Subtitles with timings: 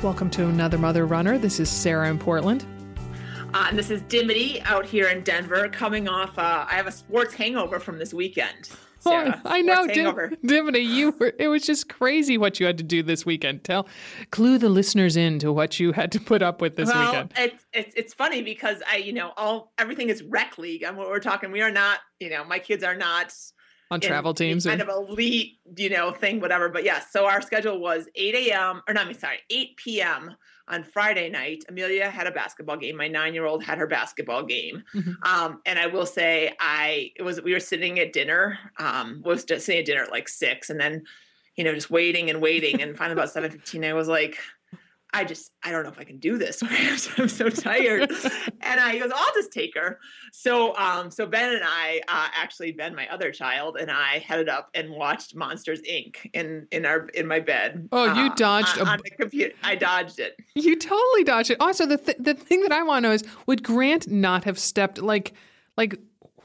[0.00, 1.38] Welcome to another Mother Runner.
[1.38, 2.64] This is Sarah in Portland.
[3.52, 6.38] Uh, and this is Dimity out here in Denver, coming off.
[6.38, 8.70] Uh, I have a sports hangover from this weekend.
[9.00, 10.80] Sarah, oh, I know, Dim- Dimity.
[10.80, 11.32] You were.
[11.36, 13.64] It was just crazy what you had to do this weekend.
[13.64, 13.88] Tell,
[14.30, 17.32] clue the listeners in to what you had to put up with this well, weekend.
[17.36, 20.84] It's, it's it's funny because I, you know, all everything is rec league.
[20.84, 21.98] And what we're talking, we are not.
[22.20, 23.34] You know, my kids are not
[23.90, 24.90] on travel teams kind or...
[24.90, 28.94] of elite you know thing whatever but yes so our schedule was 8 a.m or
[28.94, 30.36] not me sorry 8 p.m
[30.68, 31.64] on friday night.
[31.68, 32.94] Amelia had a basketball game.
[32.96, 34.84] My nine year old had her basketball game.
[34.94, 35.12] Mm-hmm.
[35.22, 39.44] um, and i will say i it was we were sitting at dinner um was
[39.44, 41.04] just sitting at dinner at like six and then
[41.56, 42.82] you know just waiting and waiting.
[42.82, 44.38] And finally about 7 15 i was like
[45.14, 46.62] I just, I don't know if I can do this,
[47.18, 48.10] I'm so tired.
[48.60, 49.98] and I goes, I'll just take her.
[50.32, 54.48] So, um, so Ben and I, uh, actually Ben, my other child, and I headed
[54.48, 56.16] up and watched Monsters Inc.
[56.34, 57.88] in in our in my bed.
[57.90, 58.90] Oh, you uh, dodged on, a...
[58.90, 59.54] on the computer.
[59.62, 60.36] I dodged it.
[60.54, 61.56] You totally dodged it.
[61.60, 64.58] Also, the th- the thing that I want to know is, would Grant not have
[64.58, 65.32] stepped like
[65.78, 65.98] like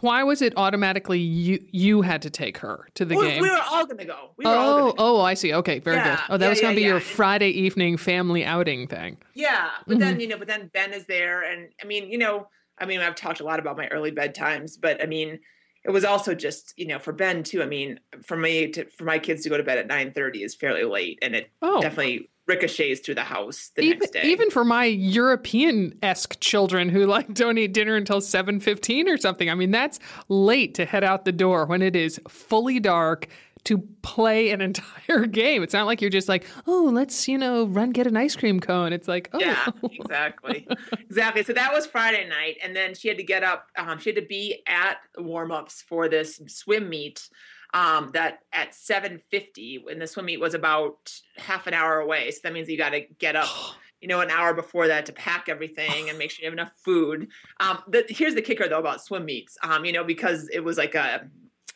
[0.03, 3.41] why was it automatically you you had to take her to the we, game?
[3.41, 4.31] We were all gonna go.
[4.35, 4.95] We oh, go.
[4.97, 5.53] oh, I see.
[5.53, 6.23] Okay, very yeah, good.
[6.29, 9.17] Oh, that yeah, was gonna yeah, be your Friday evening family outing thing.
[9.33, 9.99] Yeah, but mm-hmm.
[10.01, 12.99] then you know, but then Ben is there, and I mean, you know, I mean,
[12.99, 15.39] I've talked a lot about my early bedtimes, but I mean,
[15.85, 17.63] it was also just you know for Ben too.
[17.63, 20.43] I mean, for me to for my kids to go to bed at nine thirty
[20.43, 21.81] is fairly late, and it oh.
[21.81, 24.23] definitely ricochets through the house the even, next day.
[24.23, 29.17] Even for my European esque children who like don't eat dinner until seven fifteen or
[29.17, 29.49] something.
[29.49, 33.27] I mean, that's late to head out the door when it is fully dark
[33.65, 35.63] to play an entire game.
[35.63, 38.59] It's not like you're just like, oh, let's, you know, run get an ice cream
[38.59, 38.93] cone.
[38.93, 39.39] It's like, oh.
[39.39, 40.67] Yeah, exactly.
[40.99, 41.43] exactly.
[41.43, 42.57] So that was Friday night.
[42.63, 45.81] And then she had to get up, um, she had to be at warm ups
[45.81, 47.29] for this swim meet
[47.73, 52.39] um, that at 7.50 when the swim meet was about half an hour away so
[52.43, 53.47] that means you got to get up
[54.01, 56.73] you know an hour before that to pack everything and make sure you have enough
[56.83, 57.29] food.
[57.61, 59.57] Um, the, here's the kicker though about swim meets.
[59.63, 61.27] Um, you know because it was like a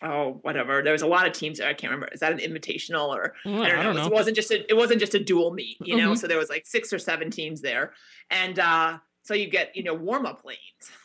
[0.01, 0.81] oh whatever.
[0.83, 3.33] There was a lot of teams there i can't remember is that an invitational or
[3.45, 4.05] mm, i don't know, I don't know.
[4.07, 6.15] it wasn't just a, it wasn't just a dual meet you know Mm-hmm.
[6.15, 7.93] so there was like six or seven teams there.
[8.29, 10.59] And uh so you get you know warm up lanes.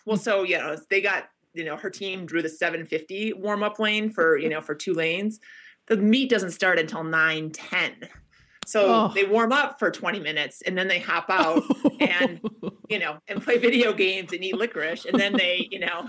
[0.05, 3.79] Well so you know they got you know her team drew the 750 warm up
[3.79, 5.41] lane for you know for two lanes
[5.89, 7.93] the meet doesn't start until 9 10
[8.65, 9.13] so Oh.
[9.15, 11.63] they warm up for 20 minutes and then they hop out
[12.01, 12.41] and
[12.89, 16.09] you know and play video games and eat licorice and then they you know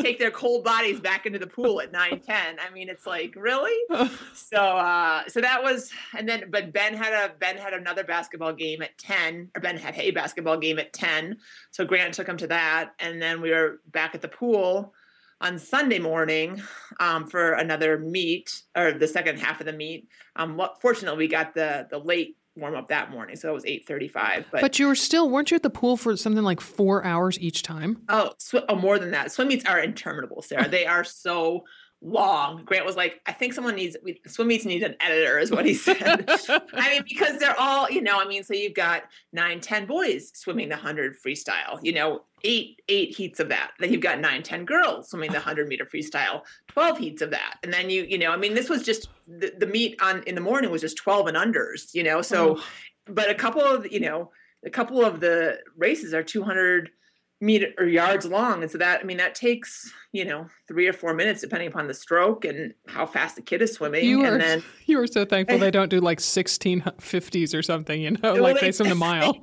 [0.00, 3.34] take their cold bodies back into the pool at 9 10 i mean it's like
[3.36, 3.76] really?
[4.34, 8.52] So uh so that was and then but ben had a ben had another basketball
[8.52, 11.36] game at 10 or ben had a basketball game at 10
[11.70, 14.94] so grant took him to that and then we were back at the pool
[15.40, 16.62] on sunday morning
[17.00, 20.08] um, for another meet or the second half of the meet.
[20.36, 23.64] Um what fortunately we got the the late warm up that morning so it was
[23.64, 27.04] 8.35 but, But you were still, weren't you at the pool for something like four
[27.04, 28.02] hours each time?
[28.08, 29.32] Oh, sw- oh, more than that.
[29.32, 30.68] Swim meets are interminable, Sarah.
[30.68, 31.64] They are so
[32.02, 32.64] long.
[32.64, 35.64] Grant was like, I think someone needs we, swim meets need an editor, is what
[35.64, 36.24] he said.
[36.74, 40.32] I mean, because they're all, you know, I mean, so you've got nine, ten boys
[40.34, 43.70] swimming the hundred freestyle, you know, eight, eight heats of that.
[43.78, 47.56] Then you've got nine, ten girls swimming the hundred meter freestyle, twelve heats of that.
[47.62, 50.34] And then you, you know, I mean, this was just the, the meet on in
[50.34, 52.20] the morning was just 12 and unders, you know.
[52.22, 52.64] So Oh.
[53.06, 54.30] but a couple of, you know,
[54.64, 56.90] a couple of the races are 200
[57.42, 58.62] meter or yards long.
[58.62, 61.88] And so that i mean that takes you know three or four minutes depending upon
[61.88, 64.04] the stroke and how fast the kid is swimming.
[64.04, 68.12] You and then you were so thankful they don't do like 1650s or something, you
[68.12, 69.36] know, Well, like they- they swim the mile.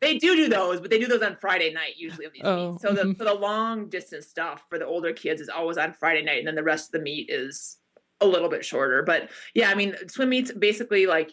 [0.00, 2.92] they do do those but they do those on friday night usually these Oh, so
[2.92, 3.12] the mm-hmm.
[3.12, 6.46] for the long distance stuff for the older kids is always on friday night and
[6.46, 7.78] then the rest of the meet is
[8.20, 9.02] a little bit shorter.
[9.02, 11.30] But yeah i mean swim meets basically like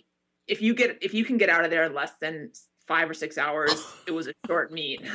[0.48, 2.52] if you get if you can get out of there in less than
[2.88, 5.02] five or six hours it was a short meet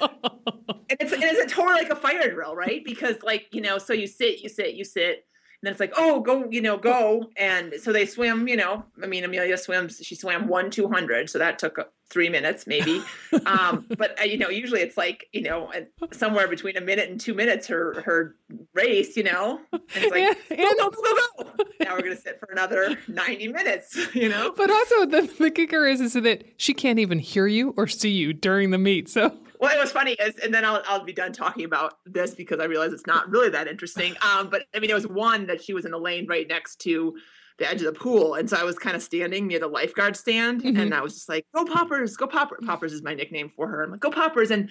[0.88, 2.84] and it's, it's totally like a fire drill, right?
[2.84, 5.94] Because like, you know, so you sit, you sit, you sit, and then it's like,
[5.96, 7.30] oh, go, you know, go.
[7.36, 11.30] And so they swim, you know, I mean, Amelia swims, she swam one 200.
[11.30, 11.78] So that took,
[12.10, 13.02] three minutes maybe.
[13.46, 15.72] um, but uh, you know, usually it's like you know
[16.12, 18.36] somewhere between a minute and two minutes her her
[18.74, 19.16] race.
[19.16, 21.64] You know, and it's like yeah, go, go go go go.
[21.80, 23.98] now we're gonna sit for another ninety minutes.
[24.16, 27.74] You know, but also the the kicker is is that she can't even hear you
[27.76, 29.10] or see you during the meet.
[29.10, 32.34] So well, it was funny, is, and then I'll, I'll be done talking about this
[32.34, 34.14] because I realize it's not really that interesting.
[34.22, 36.80] Um, but I mean, there was one that she was in a lane right next
[36.82, 37.16] to
[37.58, 38.34] the edge of the pool.
[38.34, 40.78] And so I was kind of standing near the lifeguard stand mm-hmm.
[40.78, 42.64] and I was just like, go poppers, go poppers.
[42.66, 43.82] Poppers is my nickname for her.
[43.82, 44.50] I'm like, go poppers.
[44.50, 44.70] And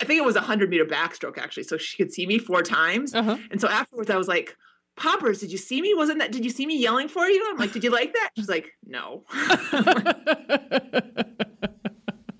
[0.00, 1.64] I think it was a hundred meter backstroke actually.
[1.64, 3.14] So she could see me four times.
[3.14, 3.36] Uh-huh.
[3.50, 4.56] And so afterwards I was like,
[4.96, 5.94] Poppers, did you see me?
[5.94, 7.48] Wasn't that, did you see me yelling for you?
[7.50, 8.30] I'm like, did you like that?
[8.36, 9.24] She's like, no.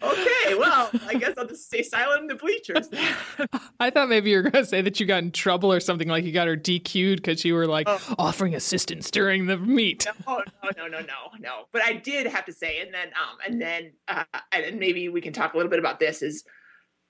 [0.02, 2.88] okay, well, I guess I'll just stay silent in the bleachers.
[3.80, 6.08] I thought maybe you were going to say that you got in trouble or something,
[6.08, 8.00] like you got her DQ'd because you were like oh.
[8.18, 10.06] offering assistance during the meet.
[10.26, 11.64] No, no, no, no, no, no.
[11.72, 15.20] But I did have to say, and then, um, and then, uh, and maybe we
[15.20, 16.22] can talk a little bit about this.
[16.22, 16.44] Is,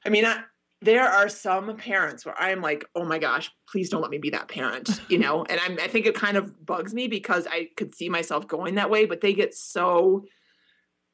[0.05, 0.43] I mean, I,
[0.83, 4.31] there are some parents where I'm like, oh my gosh, please don't let me be
[4.31, 5.45] that parent, you know.
[5.49, 8.77] and I'm, I think it kind of bugs me because I could see myself going
[8.77, 10.25] that way, but they get so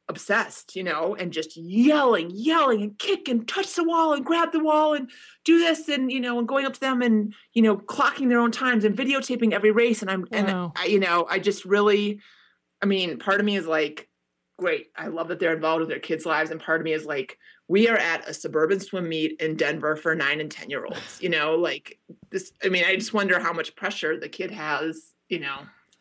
[0.09, 4.53] obsessed, you know, and just yelling, yelling and kick and touch the wall and grab
[4.53, 5.11] the wall and
[5.45, 8.39] do this and you know and going up to them and you know clocking their
[8.39, 10.03] own times and videotaping every race.
[10.03, 10.27] And I'm wow.
[10.33, 12.21] and I, you know I just really
[12.83, 14.09] I mean part of me is like
[14.59, 16.51] great I love that they're involved with their kids lives.
[16.51, 17.39] And part of me is like
[17.69, 21.21] we are at a suburban swim meet in Denver for 9 and 10 year olds
[21.21, 21.99] you know like
[22.31, 25.59] this I mean I just wonder how much pressure the kid has you know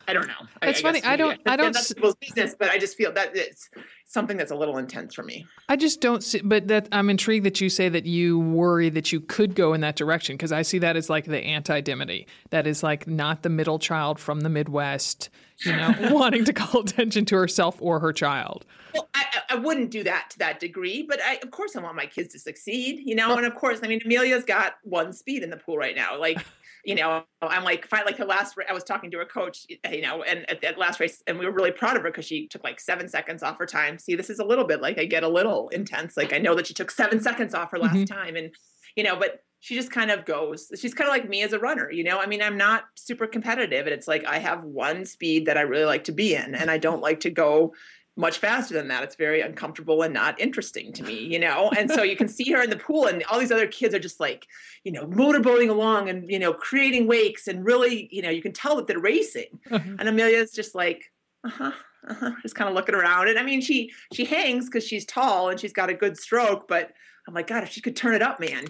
[0.08, 0.46] I don't know.
[0.62, 1.02] It's I, funny.
[1.02, 1.40] I, I don't.
[1.46, 1.72] I don't.
[1.72, 3.68] That's people's business, but I just feel that it's
[4.04, 5.46] something that's a little intense for me.
[5.68, 6.40] I just don't see.
[6.42, 9.80] But that I'm intrigued that you say that you worry that you could go in
[9.80, 12.26] that direction because I see that as like the anti Dimity.
[12.50, 15.28] That is like not the middle child from the Midwest,
[15.64, 18.64] you know, wanting to call attention to herself or her child.
[18.94, 21.96] Well, I, I wouldn't do that to that degree, but I, of course, I want
[21.96, 23.36] my kids to succeed, you know.
[23.36, 26.38] And of course, I mean, Amelia's got one speed in the pool right now, like
[26.86, 30.02] you know, I'm like, fine, like the last, I was talking to a coach, you
[30.02, 32.46] know, and at that last race, and we were really proud of her because she
[32.46, 33.98] took like seven seconds off her time.
[33.98, 36.16] See, this is a little bit like I get a little intense.
[36.16, 38.04] Like I know that she took seven seconds off her last mm-hmm.
[38.04, 38.36] time.
[38.36, 38.54] And,
[38.94, 41.58] you know, but she just kind of goes, she's kind of like me as a
[41.58, 42.20] runner, you know?
[42.20, 43.86] I mean, I'm not super competitive.
[43.86, 46.70] And it's like I have one speed that I really like to be in, and
[46.70, 47.74] I don't like to go
[48.16, 49.02] much faster than that.
[49.02, 51.70] It's very uncomfortable and not interesting to me, you know?
[51.76, 53.98] And so you can see her in the pool and all these other kids are
[53.98, 54.46] just like,
[54.84, 58.52] you know, motorboating along and, you know, creating wakes and really, you know, you can
[58.52, 59.60] tell that they're racing.
[59.70, 59.96] Uh-huh.
[59.98, 61.12] And Amelia's just like,
[61.44, 61.72] uh-huh,
[62.08, 63.28] uh-huh, just kind of looking around.
[63.28, 66.66] And I mean, she, she hangs because she's tall and she's got a good stroke,
[66.68, 66.92] but
[67.28, 68.66] I'm like, God, if she could turn it up, man.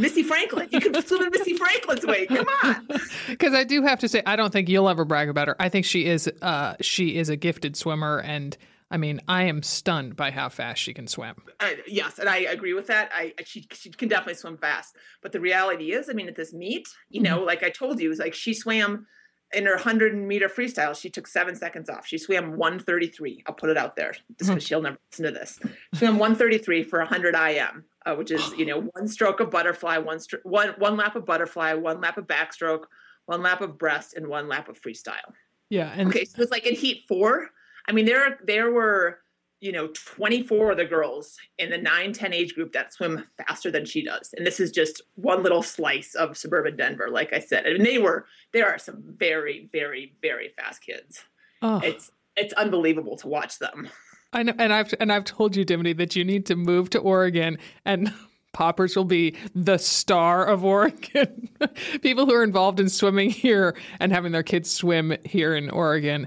[0.00, 0.68] Missy Franklin.
[0.70, 2.26] You could swim in Missy Franklin's way.
[2.26, 2.88] Come on.
[3.28, 5.56] Because I do have to say, I don't think you'll ever brag about her.
[5.58, 8.56] I think she is uh, she is a gifted swimmer, and
[8.90, 11.34] I mean, I am stunned by how fast she can swim.
[11.58, 13.10] Uh, yes, and I agree with that.
[13.12, 14.96] I she she can definitely swim fast.
[15.22, 17.46] But the reality is, I mean, at this meet, you know, mm-hmm.
[17.46, 19.06] like I told you, is like she swam
[19.52, 22.06] in her 100 meter freestyle, she took seven seconds off.
[22.06, 23.44] She swam 133.
[23.46, 24.58] I'll put it out there just because mm-hmm.
[24.58, 25.58] she'll never listen to this.
[25.94, 29.98] She swam 133 for 100 IM uh, which is you know one stroke of butterfly,
[29.98, 32.84] one str- one one lap of butterfly, one lap of backstroke,
[33.26, 35.32] one lap of breast, and one lap of freestyle.
[35.68, 35.92] Yeah.
[35.94, 37.50] And- okay, so it's like in heat four.
[37.88, 39.18] I mean, there there were
[39.60, 43.70] you know 24 of the girls in the 9 10 age group that swim faster
[43.70, 47.38] than she does and this is just one little slice of suburban denver like i
[47.38, 51.24] said and they were there are some very very very fast kids
[51.62, 51.80] oh.
[51.82, 53.88] it's it's unbelievable to watch them
[54.32, 56.98] I know, and I've and I've told you, Dimity, that you need to move to
[56.98, 58.12] Oregon and
[58.56, 61.50] Poppers will be the star of Oregon.
[62.00, 66.26] People who are involved in swimming here and having their kids swim here in Oregon.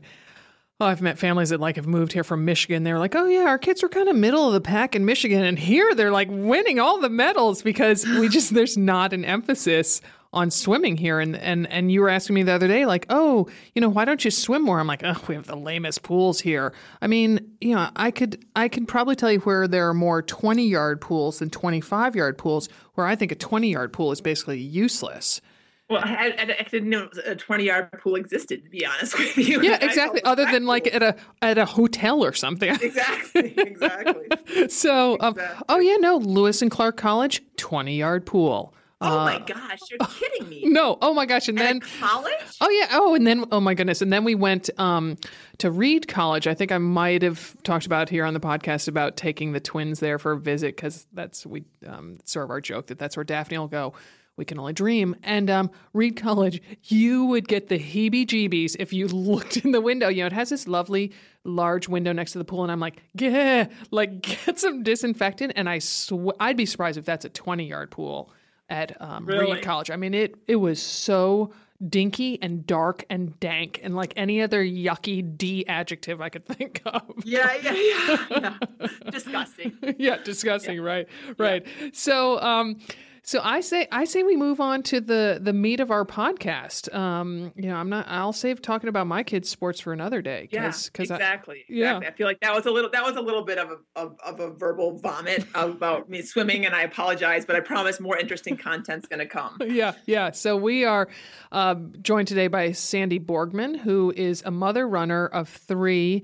[0.80, 2.84] Oh, I've met families that like have moved here from Michigan.
[2.84, 5.44] They're like, oh yeah, our kids were kind of middle of the pack in Michigan,
[5.44, 10.00] and here they're like winning all the medals because we just there's not an emphasis
[10.32, 13.48] on swimming here and and and you were asking me the other day like oh
[13.74, 16.40] you know why don't you swim more i'm like oh we have the lamest pools
[16.40, 16.72] here
[17.02, 20.22] i mean you know i could i could probably tell you where there are more
[20.22, 24.22] 20 yard pools than 25 yard pools where i think a 20 yard pool is
[24.22, 25.42] basically useless
[25.90, 28.64] well, I, I, I, didn't know a twenty-yard pool existed.
[28.64, 30.24] To be honest with you, yeah, exactly.
[30.24, 32.70] Other than like at a at a hotel or something.
[32.80, 34.68] Exactly, exactly.
[34.70, 35.36] so, um,
[35.68, 38.74] oh yeah, no, Lewis and Clark College, twenty-yard pool.
[39.02, 40.64] Oh uh, my gosh, you're kidding me.
[40.70, 41.48] No, oh my gosh.
[41.48, 42.34] And At then college?
[42.62, 42.88] Oh yeah.
[42.92, 44.02] Oh, and then oh my goodness.
[44.02, 45.18] And then we went um,
[45.60, 46.48] to Reed College.
[46.48, 50.00] I think I might have talked about here on the podcast about taking the twins
[50.00, 53.24] there for a visit because that's we um, sort of our joke that that's where
[53.24, 53.94] Daphne will go
[54.40, 55.18] we can only dream.
[55.22, 59.82] And um, Reed College, you would get the heebie jeebies if you looked in the
[59.82, 60.08] window.
[60.08, 61.12] You know, it has this lovely
[61.44, 62.64] large window next to the pool.
[62.64, 65.54] And I'm like, yeah, like get some disinfectant.
[65.58, 68.32] And I sw- I'd be surprised if that's a 20 yard pool
[68.70, 69.54] at um, Really?
[69.56, 69.92] Reed College.
[69.92, 71.52] I mean, it, it was so
[71.88, 76.82] dinky and dark and dank and like any other yucky D adjective I could think
[76.86, 77.04] of.
[77.24, 78.26] Yeah, yeah, yeah.
[78.30, 78.88] yeah.
[79.12, 79.78] Disgusting.
[79.98, 80.82] yeah, disgusting.
[80.82, 81.08] Right,
[81.38, 81.66] right.
[81.94, 82.80] So, um,
[83.24, 86.94] so I say, I say we move on to the the meat of our podcast.
[86.94, 88.08] Um, you know, I'm not.
[88.08, 90.48] I'll save talking about my kids' sports for another day.
[90.52, 91.66] Yeah, Cause, 'cause I- exactly.
[91.70, 91.98] yeah.
[91.98, 92.08] exactly.
[92.08, 94.16] I feel like that was a little that was a little bit of a of,
[94.26, 98.58] of a verbal vomit about me swimming, and I apologize, but I promise more interesting
[98.58, 99.58] content's going to come.
[99.66, 100.32] yeah, yeah.
[100.32, 101.08] So we are
[101.52, 106.24] um, joined today by Sandy Borgman, who is a mother runner of three,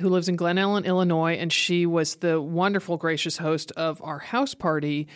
[0.00, 4.18] who lives in Glen Ellyn, Illinois, and she was the wonderful, gracious host of our
[4.18, 5.08] house party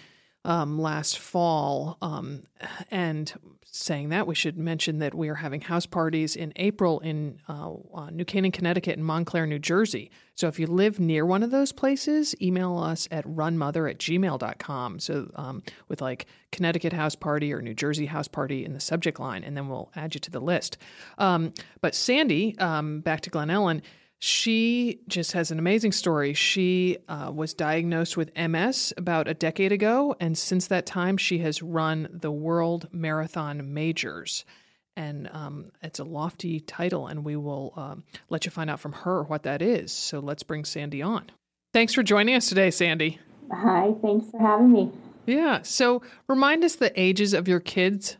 [0.48, 1.98] um, last fall.
[2.00, 2.42] Um,
[2.90, 3.32] and
[3.70, 7.74] saying that, we should mention that we are having house parties in April in uh,
[7.94, 10.10] uh, New Canaan, Connecticut, and Montclair, New Jersey.
[10.34, 15.00] So if you live near one of those places, email us at runmother at gmail.com.
[15.00, 19.20] So um, with like Connecticut house party or New Jersey house party in the subject
[19.20, 20.78] line, and then we'll add you to the list.
[21.18, 21.52] Um,
[21.82, 23.82] but Sandy, um, back to Glen Ellyn,
[24.18, 26.34] she just has an amazing story.
[26.34, 31.38] She uh, was diagnosed with MS about a decade ago, and since that time, she
[31.38, 34.44] has run the World Marathon Majors.
[34.96, 38.92] And um, it's a lofty title, and we will um, let you find out from
[38.92, 39.92] her what that is.
[39.92, 41.30] So let's bring Sandy on.
[41.72, 43.20] Thanks for joining us today, Sandy.
[43.52, 44.90] Hi, thanks for having me.
[45.26, 45.62] Yeah.
[45.62, 48.16] So remind us the ages of your kids.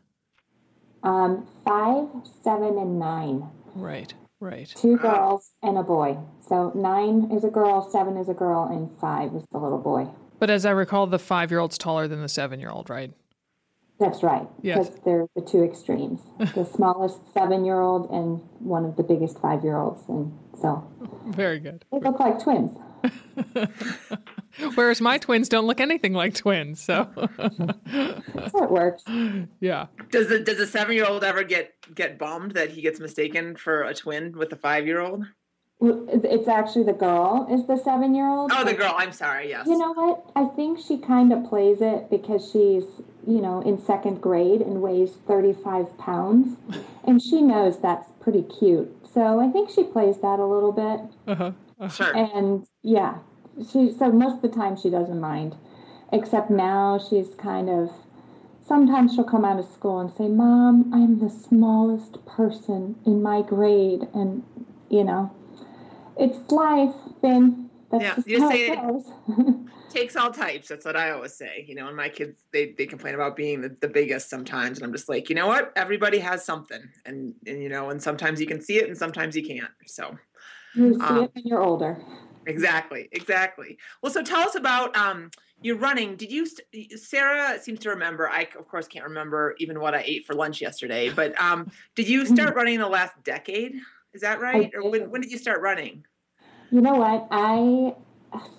[1.02, 2.06] Um, five,
[2.44, 3.48] seven, and nine.
[3.74, 4.14] Right.
[4.40, 4.68] Right.
[4.76, 6.16] Two girls and a boy.
[6.48, 10.06] So nine is a girl, seven is a girl, and five is the little boy.
[10.38, 13.12] But as I recall, the five year old's taller than the seven year old, right?
[13.98, 14.78] That's right, Yes.
[14.90, 16.20] because they're the two extremes
[16.54, 20.00] the smallest seven year old and one of the biggest five year olds.
[20.08, 20.86] And so
[21.26, 21.84] Very good.
[21.90, 22.78] they look like twins.
[24.74, 26.82] Whereas my twins don't look anything like twins.
[26.82, 27.08] So,
[28.50, 29.04] So it works.
[29.60, 29.86] yeah.
[30.10, 33.56] Does the does the seven year old ever get get bummed that he gets mistaken
[33.56, 35.24] for a twin with the five year old?
[35.80, 38.50] It's actually the girl is the seven year old.
[38.52, 38.92] Oh, the girl.
[38.96, 39.48] I'm sorry.
[39.48, 39.66] Yes.
[39.68, 40.24] You know what?
[40.34, 42.82] I think she kind of plays it because she's,
[43.24, 46.56] you know, in second grade and weighs 35 pounds.
[47.04, 48.92] And she knows that's pretty cute.
[49.14, 51.00] So I think she plays that a little bit.
[51.28, 51.52] Uh-huh.
[51.88, 52.16] Sure.
[52.16, 53.18] And yeah,
[53.70, 55.56] she, so most of the time she doesn't mind.
[56.12, 57.90] Except now she's kind of,
[58.66, 63.42] sometimes she'll come out of school and say, Mom, I'm the smallest person in my
[63.42, 64.08] grade.
[64.14, 64.42] And,
[64.88, 65.34] you know,
[66.18, 67.68] it's life, Finn.
[67.90, 69.12] That's Yeah, just you how say it it- goes.
[69.90, 70.68] takes all types.
[70.68, 71.64] That's what I always say.
[71.66, 74.86] You know, and my kids they they complain about being the, the biggest sometimes, and
[74.86, 75.72] I'm just like, you know what?
[75.76, 79.34] Everybody has something, and and you know, and sometimes you can see it, and sometimes
[79.34, 79.70] you can't.
[79.86, 80.16] So
[80.74, 81.96] You see Um, it when you're older.
[82.48, 83.78] Exactly, exactly.
[84.02, 85.30] Well, so tell us about um
[85.62, 86.16] your running.
[86.16, 86.46] Did you?
[86.96, 88.28] Sarah seems to remember.
[88.28, 91.10] I of course can't remember even what I ate for lunch yesterday.
[91.10, 93.74] But um, did you start running in the last decade?
[94.12, 94.70] Is that right?
[94.74, 95.10] Or when did.
[95.10, 96.04] when did you start running?
[96.70, 97.26] You know what?
[97.30, 97.94] I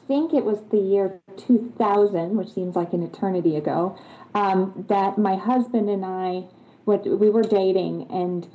[0.08, 3.98] think it was the year 2000, which seems like an eternity ago,
[4.34, 6.46] um, that my husband and I,
[6.86, 8.48] what we were dating, and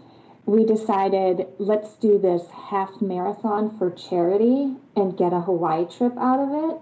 [0.47, 6.41] we decided let's do this half marathon for charity and get a Hawaii trip out
[6.41, 6.81] of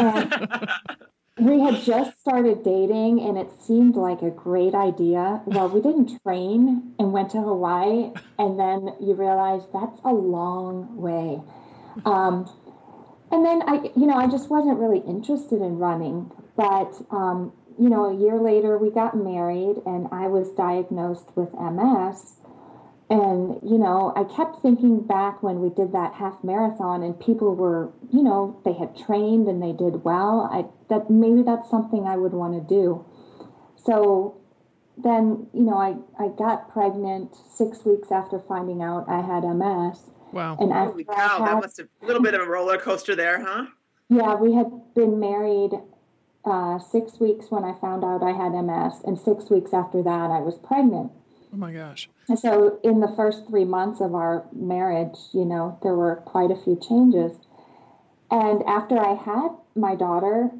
[0.00, 0.68] it.
[1.40, 5.40] We had just started dating and it seemed like a great idea.
[5.46, 10.96] Well, we didn't train and went to Hawaii, and then you realize that's a long
[10.96, 11.40] way.
[12.04, 12.50] Um,
[13.30, 16.32] and then I, you know, I just wasn't really interested in running.
[16.56, 21.54] But, um, you know, a year later we got married and I was diagnosed with
[21.54, 22.37] MS.
[23.10, 27.54] And, you know, I kept thinking back when we did that half marathon and people
[27.54, 30.48] were, you know, they had trained and they did well.
[30.52, 33.06] I that maybe that's something I would want to do.
[33.76, 34.38] So
[35.02, 40.10] then, you know, I, I got pregnant six weeks after finding out I had MS.
[40.32, 40.58] Wow.
[40.60, 41.38] And Holy after I cow!
[41.38, 43.66] That had- must have a little bit of a roller coaster there, huh?
[44.10, 45.72] yeah, we had been married
[46.44, 50.30] uh, six weeks when I found out I had MS, and six weeks after that,
[50.30, 51.12] I was pregnant.
[51.52, 52.08] Oh my gosh.
[52.28, 56.50] And so, in the first three months of our marriage, you know, there were quite
[56.50, 57.32] a few changes.
[58.30, 60.50] And after I had my daughter,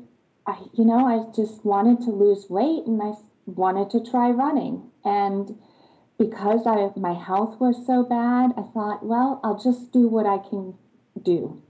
[0.46, 3.12] I, you know, I just wanted to lose weight and I
[3.44, 4.90] wanted to try running.
[5.04, 5.58] And
[6.18, 10.38] because I, my health was so bad, I thought, well, I'll just do what I
[10.38, 10.74] can
[11.22, 11.62] do.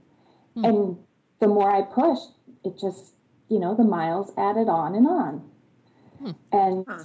[0.55, 0.65] Hmm.
[0.65, 0.97] And
[1.39, 2.29] the more I pushed,
[2.63, 3.13] it just,
[3.49, 5.49] you know, the miles added on and on.
[6.19, 6.31] Hmm.
[6.51, 7.03] And Huh.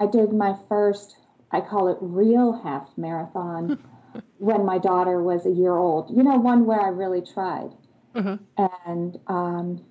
[0.00, 1.16] I did my first,
[1.52, 3.78] I call it real half marathon
[4.38, 6.10] when my daughter was a year old.
[6.16, 7.70] You know, one where I really tried.
[8.14, 8.38] Uh-huh.
[8.86, 9.84] And um,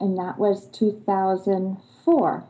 [0.00, 2.44] and that was 2004.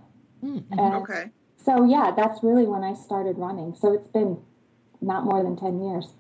[0.45, 0.81] Mm-hmm.
[0.81, 1.31] okay.
[1.57, 3.75] So yeah, that's really when I started running.
[3.75, 4.39] So it's been
[5.01, 6.15] not more than 10 years.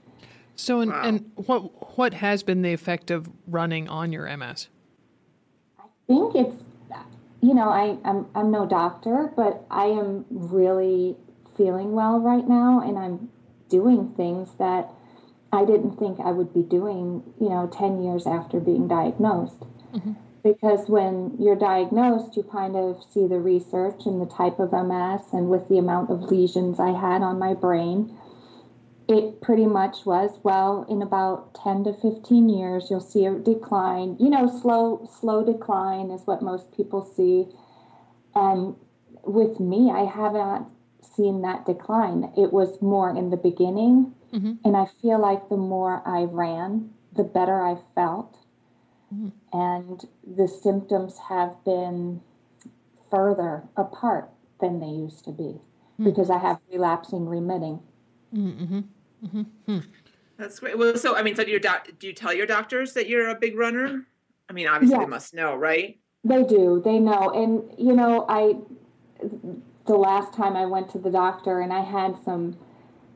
[0.54, 1.02] So and, wow.
[1.02, 4.68] and what what has been the effect of running on your MS?
[5.78, 6.62] I think it's
[7.42, 11.16] you know, I, I'm I'm no doctor, but I am really
[11.56, 13.30] feeling well right now and I'm
[13.68, 14.90] doing things that
[15.52, 19.61] I didn't think I would be doing, you know, 10 years after being diagnosed.
[19.94, 20.12] Mm-hmm.
[20.42, 25.23] Because when you're diagnosed, you kind of see the research and the type of MS,
[25.32, 28.18] and with the amount of lesions I had on my brain,
[29.09, 34.16] it pretty much was well in about 10 to 15 years you'll see a decline
[34.21, 37.47] you know slow slow decline is what most people see
[38.35, 38.76] and
[39.25, 40.66] with me i haven't
[41.04, 44.52] seen that decline it was more in the beginning mm-hmm.
[44.64, 48.38] and i feel like the more i ran the better i felt
[49.12, 49.28] mm-hmm.
[49.52, 52.21] and the symptoms have been
[53.11, 54.30] further apart
[54.61, 56.04] than they used to be mm-hmm.
[56.04, 57.80] because i have relapsing remitting
[58.35, 58.80] Mm-hmm.
[59.25, 59.78] Mm-hmm.
[60.38, 60.78] That's great.
[60.78, 63.28] Well, so I mean, so do your doc- do you tell your doctors that you're
[63.28, 64.06] a big runner?
[64.49, 65.04] I mean, obviously yes.
[65.04, 65.99] they must know, right?
[66.25, 66.80] They do.
[66.85, 68.54] They know, and you know, I
[69.87, 72.57] the last time I went to the doctor and I had some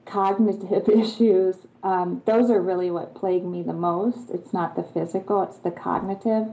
[0.04, 1.56] cognitive issues.
[1.82, 4.30] Um, those are really what plague me the most.
[4.30, 6.48] It's not the physical; it's the cognitive.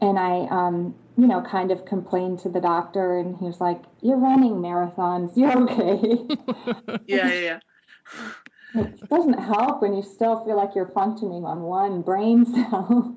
[0.00, 3.82] And I, um, you know, kind of complained to the doctor, and he was like,
[4.02, 5.32] "You're running marathons.
[5.36, 7.40] You're okay." yeah, yeah.
[7.40, 7.60] yeah
[8.74, 13.16] it doesn't help when you still feel like you're functioning on one brain cell.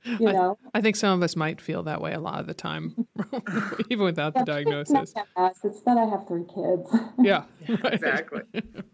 [0.04, 2.46] you know, I, I, think some of us might feel that way a lot of
[2.46, 3.06] the time,
[3.90, 5.14] even without the diagnosis.
[5.64, 6.94] It's that I have three kids.
[7.18, 7.94] yeah, right.
[7.94, 8.42] exactly,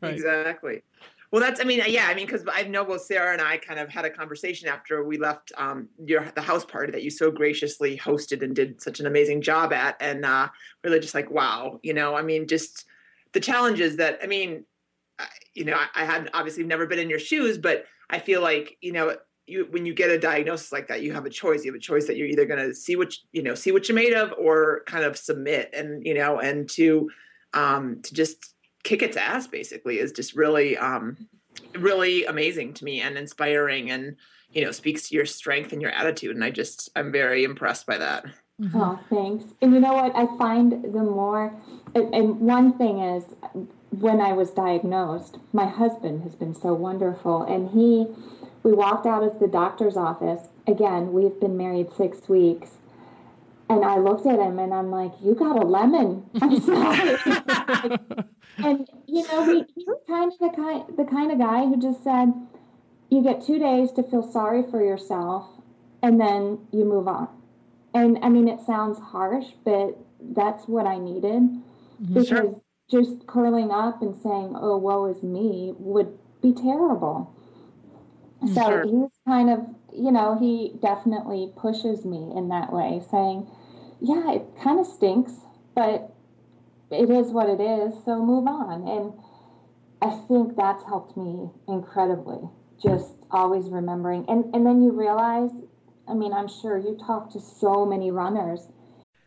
[0.01, 0.15] right.
[0.15, 0.83] exactly.
[1.31, 3.81] Well, that's, I mean, yeah, I mean, because I know both Sarah and I kind
[3.81, 7.31] of had a conversation after we left um, your the house party that you so
[7.31, 10.49] graciously hosted and did such an amazing job at, and uh,
[10.85, 12.87] really just like, wow, you know, I mean, just
[13.33, 14.65] the challenges that, I mean,
[15.55, 18.79] you know, I, I had obviously never been in your shoes, but I feel like,
[18.81, 21.65] you know, you when you get a diagnosis like that, you have a choice.
[21.65, 23.89] You have a choice that you're either going to see what you know, see what
[23.89, 27.11] you're made of, or kind of submit, and you know, and to
[27.53, 31.29] um, to just kick its ass basically is just really um,
[31.75, 34.17] really amazing to me and inspiring, and
[34.53, 36.35] you know, speaks to your strength and your attitude.
[36.35, 38.25] And I just I'm very impressed by that.
[38.61, 38.81] Mm-hmm.
[38.81, 39.45] Oh, thanks.
[39.61, 40.15] And you know what?
[40.15, 41.53] I find the more,
[41.95, 43.25] and, and one thing is
[43.91, 47.43] when I was diagnosed, my husband has been so wonderful.
[47.43, 48.07] And he,
[48.65, 50.49] we walked out of the doctor's office.
[50.67, 52.71] Again, we've been married six weeks.
[53.71, 56.29] And I looked at him and I'm like, You got a lemon.
[56.43, 57.17] I'm sorry.
[58.59, 62.03] and, you know, he, he's kind of the kind, the kind of guy who just
[62.03, 62.33] said,
[63.09, 65.47] You get two days to feel sorry for yourself
[66.03, 67.29] and then you move on.
[67.95, 72.15] And I mean, it sounds harsh, but that's what I needed mm-hmm.
[72.15, 77.34] because sure just curling up and saying, "Oh, woe is me," would be terrible.
[78.53, 78.85] So sure.
[78.85, 79.61] he's kind of,
[79.93, 83.51] you know, he definitely pushes me in that way, saying,
[84.01, 85.33] "Yeah, it kind of stinks,
[85.75, 86.13] but
[86.91, 87.95] it is what it is.
[88.05, 89.13] So move on." And
[90.03, 92.49] I think that's helped me incredibly.
[92.83, 95.51] Just always remembering, and and then you realize.
[96.07, 98.69] I mean, I'm sure you talk to so many runners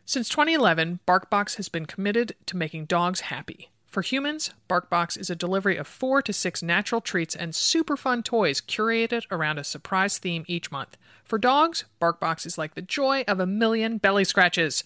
[0.08, 3.68] since 2011, BarkBox has been committed to making dogs happy.
[3.88, 8.22] For humans, BarkBox is a delivery of four to six natural treats and super fun
[8.22, 10.98] toys curated around a surprise theme each month.
[11.24, 14.84] For dogs, BarkBox is like the joy of a million belly scratches.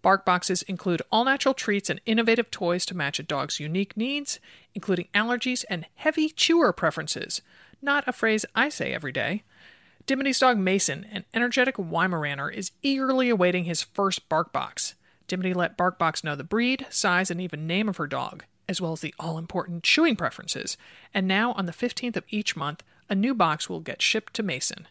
[0.00, 4.40] Bark boxes include all natural treats and innovative toys to match a dog's unique needs,
[4.74, 7.40] including allergies and heavy chewer preferences.
[7.80, 9.44] Not a phrase I say every day.
[10.06, 14.94] Dimity's dog Mason, an energetic Weimaraner, is eagerly awaiting his first bark box.
[15.32, 18.92] Dimity let BarkBox know the breed, size, and even name of her dog, as well
[18.92, 20.76] as the all important chewing preferences.
[21.14, 24.42] And now, on the 15th of each month, a new box will get shipped to
[24.42, 24.88] Mason.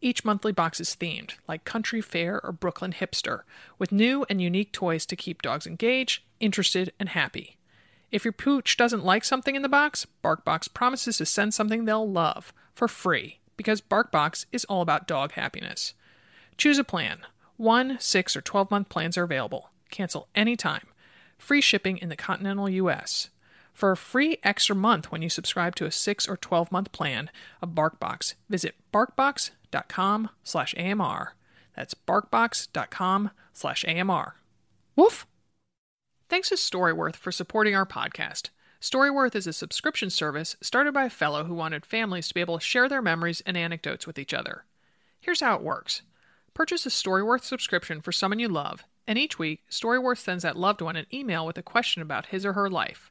[0.00, 3.42] Each monthly box is themed, like country fair or Brooklyn hipster,
[3.78, 7.56] with new and unique toys to keep dogs engaged, interested, and happy.
[8.10, 12.10] If your pooch doesn't like something in the box, BarkBox promises to send something they'll
[12.10, 15.94] love for free because BarkBox is all about dog happiness.
[16.58, 17.20] Choose a plan.
[17.56, 19.70] One, six, or 12 month plans are available.
[19.90, 20.86] Cancel anytime.
[21.38, 23.30] Free shipping in the continental U.S.
[23.72, 27.30] For a free extra month when you subscribe to a 6 or 12 month plan
[27.60, 31.34] of BarkBox, visit barkbox.com slash AMR.
[31.76, 34.36] That's barkbox.com slash AMR.
[34.96, 35.26] Woof!
[36.28, 38.48] Thanks to Storyworth for supporting our podcast.
[38.80, 42.58] Storyworth is a subscription service started by a fellow who wanted families to be able
[42.58, 44.64] to share their memories and anecdotes with each other.
[45.20, 46.02] Here's how it works
[46.54, 50.80] purchase a Storyworth subscription for someone you love, and each week, Storyworth sends that loved
[50.80, 53.10] one an email with a question about his or her life.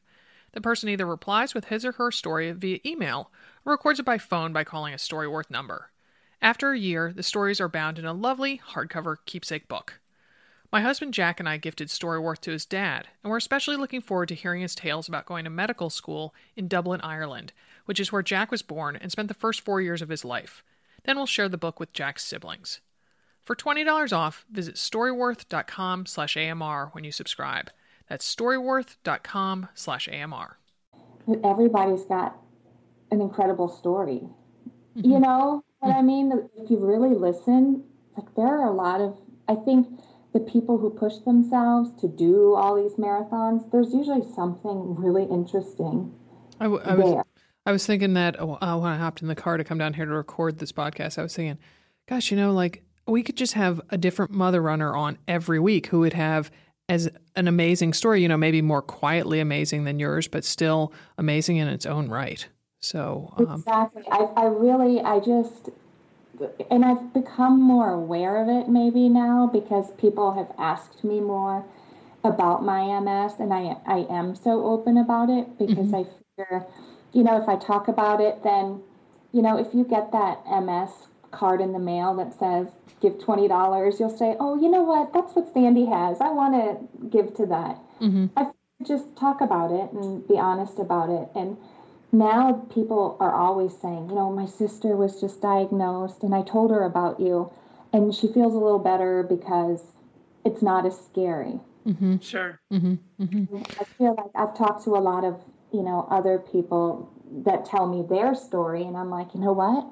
[0.52, 3.30] The person either replies with his or her story via email
[3.64, 5.90] or records it by phone by calling a Storyworth number.
[6.40, 10.00] After a year, the stories are bound in a lovely hardcover keepsake book.
[10.72, 14.28] My husband Jack and I gifted Storyworth to his dad, and we're especially looking forward
[14.28, 17.52] to hearing his tales about going to medical school in Dublin, Ireland,
[17.84, 20.62] which is where Jack was born and spent the first four years of his life.
[21.04, 22.80] Then we'll share the book with Jack's siblings.
[23.46, 27.70] For $20 off, visit storyworth.com slash AMR when you subscribe.
[28.08, 30.58] That's storyworth.com slash AMR.
[31.44, 32.36] Everybody's got
[33.12, 34.22] an incredible story.
[34.96, 35.10] Mm-hmm.
[35.10, 36.48] You know what I mean?
[36.56, 37.84] If you really listen,
[38.16, 39.86] like there are a lot of, I think
[40.32, 46.12] the people who push themselves to do all these marathons, there's usually something really interesting.
[46.58, 47.24] I, w- I was,
[47.64, 50.04] I was thinking that uh, when I hopped in the car to come down here
[50.04, 51.58] to record this podcast, I was thinking,
[52.08, 55.86] gosh, you know, like we could just have a different mother runner on every week
[55.88, 56.50] who would have
[56.88, 61.56] as an amazing story, you know, maybe more quietly amazing than yours, but still amazing
[61.56, 62.46] in its own right.
[62.80, 65.70] So um, exactly, I, I really, I just,
[66.70, 71.64] and I've become more aware of it maybe now because people have asked me more
[72.22, 75.94] about my MS, and I I am so open about it because mm-hmm.
[75.94, 76.04] I
[76.36, 76.66] figure,
[77.12, 78.82] you know, if I talk about it, then,
[79.32, 80.90] you know, if you get that MS
[81.36, 82.68] card in the mail that says
[83.00, 86.20] give twenty dollars, you'll say, oh, you know what, that's what Sandy has.
[86.20, 87.78] I want to give to that.
[88.00, 88.26] Mm-hmm.
[88.36, 88.50] I
[88.86, 91.56] just talk about it and be honest about it and
[92.12, 96.70] now people are always saying, you know, my sister was just diagnosed and I told
[96.70, 97.52] her about you
[97.92, 99.82] and she feels a little better because
[100.44, 101.60] it's not as scary.
[101.86, 102.18] Mm-hmm.
[102.18, 102.60] Sure.
[102.72, 102.94] Mm-hmm.
[103.22, 103.56] Mm-hmm.
[103.80, 105.40] I feel like I've talked to a lot of,
[105.72, 107.12] you know, other people
[107.44, 109.86] that tell me their story and I'm like, you know what?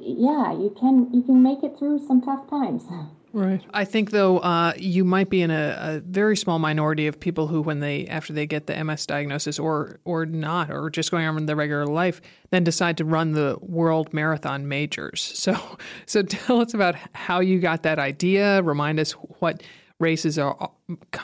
[0.00, 2.84] Yeah, you can you can make it through some tough times.
[3.32, 3.62] Right.
[3.72, 7.46] I think though uh, you might be in a, a, very small minority of people
[7.46, 11.26] who, when they after they get the MS diagnosis or or not, or just going
[11.26, 15.20] on with their regular life, then decide to run the world marathon majors.
[15.40, 18.62] So so tell us about how you got that idea.
[18.62, 19.62] Remind us what
[19.98, 20.70] races are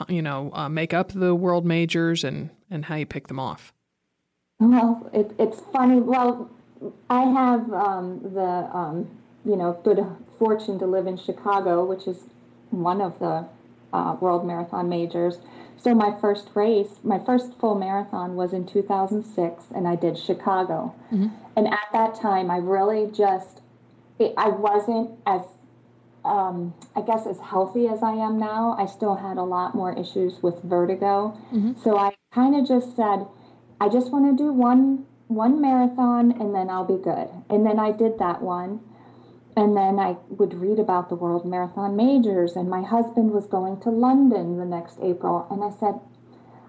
[0.09, 3.73] you know uh, make up the world majors and and how you pick them off.
[4.59, 6.01] Well, it, it's funny.
[6.01, 6.51] Well,
[7.09, 9.09] I have um, the um,
[9.45, 10.05] you know good
[10.39, 12.25] fortune to live in Chicago, which is
[12.71, 13.47] one of the
[13.93, 15.39] uh, world marathon majors.
[15.77, 20.95] So my first race, my first full marathon was in 2006, and I did Chicago.
[21.13, 21.29] Mm-hmm.
[21.57, 23.61] And at that time, I really just,
[24.19, 25.43] it, I wasn't as,
[26.25, 28.75] um, I guess, as healthy as I am now.
[28.79, 31.39] I still had a lot more issues with vertigo.
[31.53, 31.75] Mm-hmm.
[31.81, 33.27] So I kind of just said,
[33.81, 37.29] I just want to do one one marathon, and then I'll be good.
[37.51, 38.81] And then I did that one.
[39.57, 43.81] And then I would read about the World Marathon Majors, and my husband was going
[43.81, 45.47] to London the next April.
[45.51, 45.99] And I said,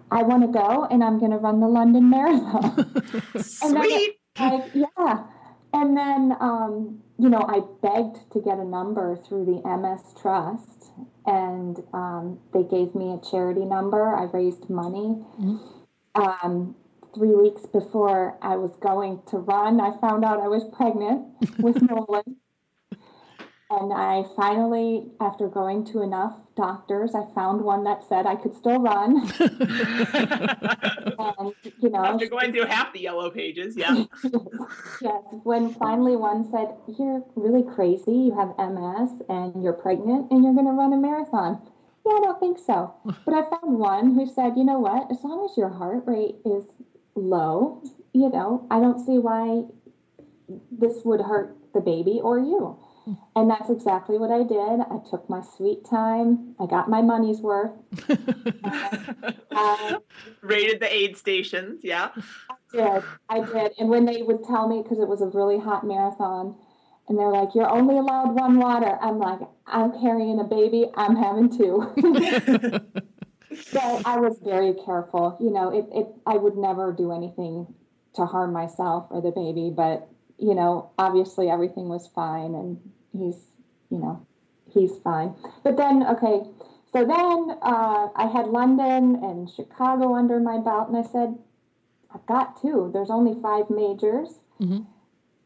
[0.10, 3.04] I want to go, and I'm going to run the London Marathon.
[3.42, 4.16] Sweet.
[4.40, 5.24] like, yeah.
[5.74, 10.92] And then, um, you know, I begged to get a number through the MS Trust,
[11.26, 14.16] and um, they gave me a charity number.
[14.16, 15.22] I raised money.
[15.40, 16.22] Mm-hmm.
[16.22, 16.76] Um,
[17.18, 21.26] three weeks before I was going to run, I found out I was pregnant
[21.60, 22.38] with Nolan.
[23.70, 28.54] And I finally, after going to enough doctors, I found one that said I could
[28.54, 29.18] still run.
[31.20, 34.06] and, you know, after going through half the yellow pages, yeah.
[35.02, 35.24] yes.
[35.44, 40.54] When finally one said, You're really crazy, you have MS and you're pregnant and you're
[40.54, 41.62] going to run a marathon.
[42.06, 42.94] Yeah, I don't think so.
[43.26, 45.12] But I found one who said, You know what?
[45.12, 46.64] As long as your heart rate is
[47.18, 49.64] low, you know, I don't see why
[50.72, 52.80] this would hurt the baby or you.
[53.36, 54.82] And that's exactly what I did.
[54.82, 56.56] I took my sweet time.
[56.60, 57.72] I got my money's worth.
[59.52, 60.00] uh,
[60.42, 62.10] Rated the aid stations, yeah.
[62.50, 63.04] I did.
[63.30, 63.72] I did.
[63.80, 66.56] And when they would tell me, because it was a really hot marathon,
[67.08, 70.88] and they're like, "You're only allowed one water." I'm like, "I'm carrying a baby.
[70.96, 71.94] I'm having two.
[73.62, 75.38] so I was very careful.
[75.40, 76.08] You know, it, it.
[76.26, 77.74] I would never do anything
[78.16, 82.80] to harm myself or the baby, but you know, obviously everything was fine, and
[83.12, 83.40] he's,
[83.90, 84.26] you know,
[84.72, 85.34] he's fine.
[85.64, 86.42] But then, okay,
[86.92, 91.38] so then uh, I had London and Chicago under my belt, and I said,
[92.14, 92.92] I've got two.
[92.94, 94.30] There's only five majors.
[94.62, 94.84] Mm-hmm.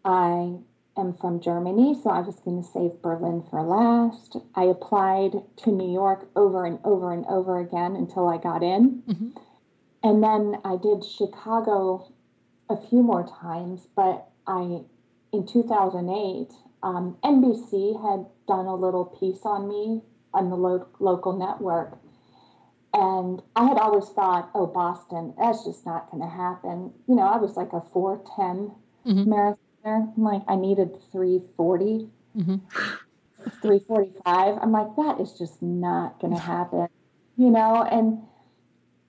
[0.04, 0.58] I
[0.98, 4.38] am from Germany, so I was going to save Berlin for last.
[4.56, 9.04] I applied to New York over and over and over again until I got in.
[9.08, 9.30] Mm-hmm.
[10.04, 12.12] And then I did Chicago
[12.70, 14.82] a few more times, but I,
[15.32, 16.52] in 2008,
[16.84, 20.02] um, NBC had done a little piece on me
[20.34, 21.98] on the lo- local network.
[22.94, 26.92] And I had always thought, oh, Boston, that's just not going to happen.
[27.08, 28.76] You know, I was like a 410
[29.06, 29.30] mm-hmm.
[29.86, 30.14] Marathoner.
[30.18, 32.56] Like, I needed 340, mm-hmm.
[33.62, 34.58] 345.
[34.62, 36.88] I'm like, that is just not going to happen,
[37.38, 37.84] you know?
[37.84, 38.24] And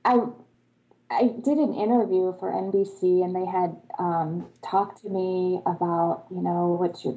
[0.04, 0.20] I,
[1.10, 6.42] I did an interview for NBC and they had um, talked to me about, you
[6.42, 7.16] know, what's your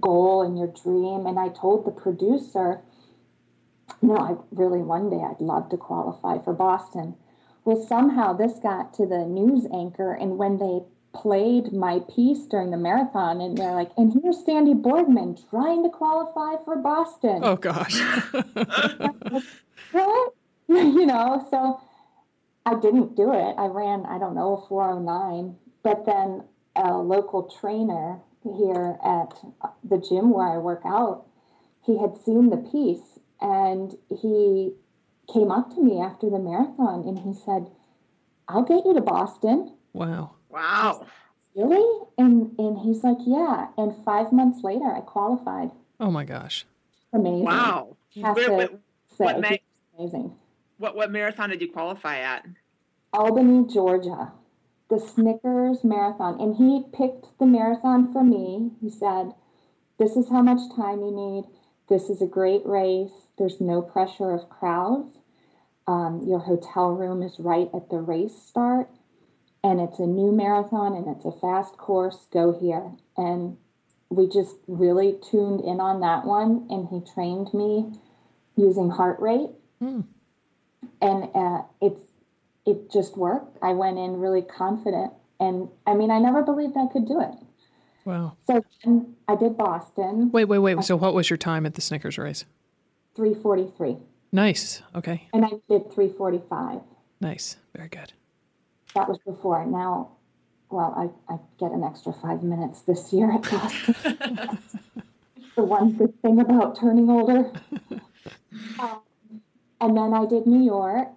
[0.00, 1.26] goal and your dream.
[1.26, 2.80] And I told the producer,
[4.02, 7.16] you know, I really one day I'd love to qualify for Boston.
[7.64, 10.82] Well, somehow this got to the news anchor, and when they
[11.22, 15.88] played my piece during the marathon, and they're like, and here's Sandy Boardman trying to
[15.88, 17.40] qualify for Boston.
[17.42, 18.00] Oh, gosh.
[19.92, 20.34] what?
[20.68, 21.80] you know, so
[22.64, 23.54] I didn't do it.
[23.56, 25.56] I ran, I don't know, a 409.
[25.82, 26.42] But then
[26.74, 29.32] a local trainer here at
[29.84, 31.26] the gym where I work out,
[31.84, 34.72] he had seen the piece and he
[35.32, 37.70] came up to me after the marathon and he said,
[38.48, 39.74] I'll get you to Boston.
[39.92, 40.35] Wow.
[40.56, 41.06] Wow.
[41.54, 42.06] Really?
[42.16, 43.68] And and he's like, Yeah.
[43.76, 45.70] And five months later I qualified.
[46.00, 46.64] Oh my gosh.
[47.12, 47.44] Amazing.
[47.44, 47.96] Wow.
[48.16, 48.70] Wait, wait,
[49.18, 49.56] what, ma-
[49.98, 50.34] amazing.
[50.78, 52.46] What what marathon did you qualify at?
[53.12, 54.32] Albany, Georgia.
[54.88, 56.40] The Snickers Marathon.
[56.40, 58.70] And he picked the marathon for me.
[58.80, 59.32] He said,
[59.98, 61.44] This is how much time you need.
[61.88, 63.28] This is a great race.
[63.36, 65.18] There's no pressure of crowds.
[65.86, 68.88] Um, your hotel room is right at the race start.
[69.62, 72.26] And it's a new marathon and it's a fast course.
[72.32, 72.92] Go here.
[73.16, 73.56] And
[74.10, 76.66] we just really tuned in on that one.
[76.70, 77.92] And he trained me
[78.56, 79.50] using heart rate.
[79.82, 80.04] Mm.
[81.02, 82.00] And uh, it's
[82.64, 83.58] it just worked.
[83.62, 85.12] I went in really confident.
[85.38, 87.30] And I mean, I never believed I could do it.
[88.04, 88.36] Wow.
[88.46, 88.64] So
[89.28, 90.30] I did Boston.
[90.30, 90.84] Wait, wait, wait.
[90.84, 92.44] So what was your time at the Snickers race?
[93.16, 93.96] 343.
[94.32, 94.82] Nice.
[94.94, 95.28] Okay.
[95.32, 96.80] And I did 345.
[97.20, 97.56] Nice.
[97.74, 98.12] Very good.
[98.96, 99.64] That was before.
[99.66, 100.12] Now,
[100.70, 100.94] well,
[101.28, 103.94] I, I get an extra five minutes this year at Boston.
[105.54, 107.52] the one good thing about turning older.
[108.78, 109.00] Um,
[109.82, 111.10] and then I did New York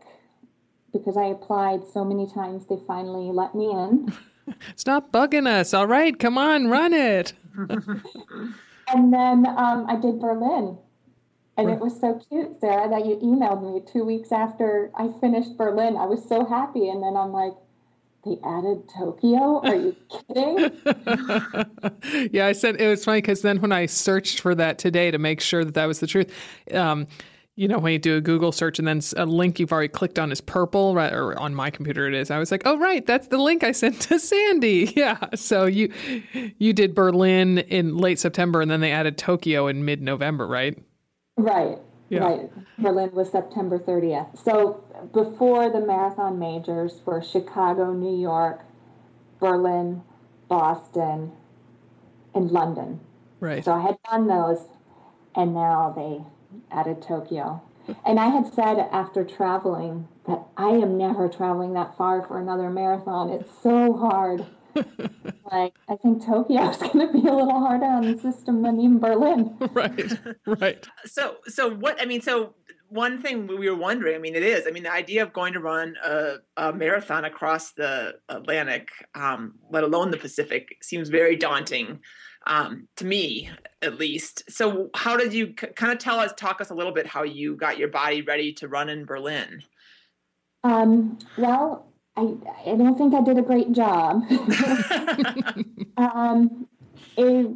[0.92, 4.14] because I applied so many times, they finally let me in.
[4.76, 5.74] Stop bugging us.
[5.74, 7.34] All right, come on, run it.
[7.70, 10.78] and then um, I did Berlin.
[11.58, 15.58] And it was so cute, Sarah, that you emailed me two weeks after I finished
[15.58, 15.98] Berlin.
[15.98, 16.88] I was so happy.
[16.88, 17.52] And then I'm like,
[18.30, 19.62] they added Tokyo?
[19.64, 22.30] Are you kidding?
[22.32, 25.18] yeah, I said it was funny because then when I searched for that today to
[25.18, 26.32] make sure that that was the truth,
[26.74, 27.08] um,
[27.56, 30.18] you know, when you do a Google search and then a link you've already clicked
[30.18, 31.12] on is purple, right?
[31.12, 32.32] Or on my computer it is.
[32.32, 34.94] I was like, oh right, that's the link I sent to Sandy.
[35.00, 35.18] Yeah.
[35.36, 35.92] So you
[36.58, 40.78] you did Berlin in late September and then they added Tokyo in mid November, right?
[41.38, 41.78] Right.
[42.10, 42.20] Yeah.
[42.20, 42.52] Right.
[42.80, 44.44] Berlin was September 30th.
[44.44, 48.62] So before the marathon majors were Chicago, New York,
[49.40, 50.02] Berlin,
[50.48, 51.32] Boston,
[52.34, 53.00] and London.
[53.40, 53.64] Right.
[53.64, 54.66] So I had done those
[55.36, 56.24] and now they
[56.76, 57.62] added Tokyo.
[58.06, 62.70] And I had said after traveling that I am never traveling that far for another
[62.70, 63.30] marathon.
[63.30, 64.46] It's so hard.
[65.52, 68.80] Like I think Tokyo is going to be a little harder on the system than
[68.80, 69.58] even Berlin.
[69.74, 70.12] Right,
[70.46, 70.88] right.
[71.06, 72.02] So, so what?
[72.02, 72.56] I mean, so
[72.90, 74.16] one thing we were wondering.
[74.16, 74.66] I mean, it is.
[74.68, 79.56] I mean, the idea of going to run a, a marathon across the Atlantic, um,
[79.70, 82.00] let alone the Pacific, seems very daunting
[82.48, 83.50] um, to me
[83.82, 84.44] at least.
[84.50, 87.24] So, how did you c- kind of tell us, talk us a little bit how
[87.24, 89.64] you got your body ready to run in Berlin?
[90.64, 91.89] Um, well,
[92.20, 94.24] I, I don't think I did a great job.
[95.98, 96.68] um,
[97.16, 97.48] it,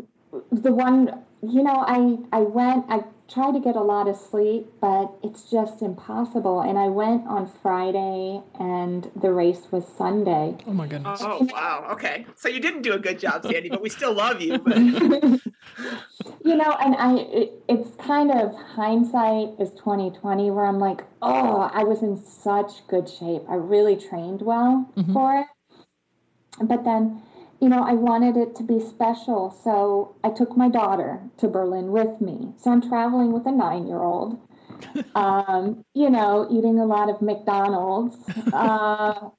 [0.51, 4.67] the one, you know, I, I went, I try to get a lot of sleep,
[4.81, 6.61] but it's just impossible.
[6.61, 10.57] And I went on Friday, and the race was Sunday.
[10.67, 11.19] Oh my goodness!
[11.21, 11.87] Oh wow.
[11.91, 14.57] Okay, so you didn't do a good job, Sandy, but we still love you.
[14.57, 14.77] But...
[14.77, 21.03] you know, and I, it, it's kind of hindsight is twenty twenty, where I'm like,
[21.21, 23.43] oh, I was in such good shape.
[23.49, 25.13] I really trained well mm-hmm.
[25.13, 27.21] for it, but then
[27.63, 29.49] you know, I wanted it to be special.
[29.63, 32.51] So I took my daughter to Berlin with me.
[32.61, 34.37] So I'm traveling with a nine year old,
[35.15, 38.17] um, you know, eating a lot of McDonald's.
[38.53, 39.29] Uh,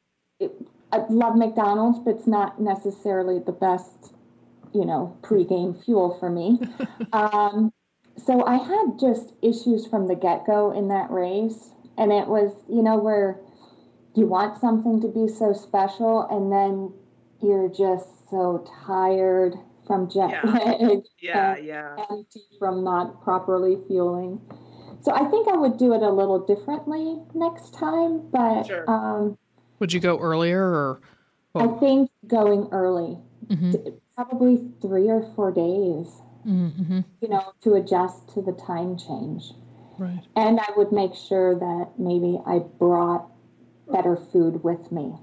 [0.41, 0.53] it,
[0.91, 4.15] I love McDonald's, but it's not necessarily the best
[4.75, 6.59] you know, pre-game fuel for me.
[7.13, 7.73] um,
[8.17, 12.83] so I had just issues from the get-go in that race, and it was, you
[12.83, 13.39] know, where
[14.15, 16.93] you want something to be so special, and then
[17.41, 19.55] you're just so tired
[19.87, 20.41] from jet Yeah.
[20.45, 22.05] lag Yeah, and yeah.
[22.11, 24.41] empty from not properly fueling.
[25.01, 28.89] So I think I would do it a little differently next time, but Sure.
[28.91, 29.37] um,
[29.79, 31.01] Would you go earlier or?
[31.57, 38.29] I think going early, mhm, probably three or four days, mhm, you know, to adjust
[38.35, 39.53] to the time change.
[39.99, 40.23] right.
[40.37, 43.31] And I would make sure that maybe I brought
[43.93, 45.15] better food with me.